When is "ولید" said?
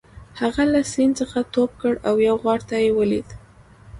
2.97-3.27